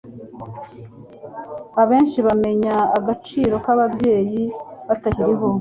[1.81, 4.43] abenshi bamenya agciro kababyeyi
[4.87, 5.47] batakiriho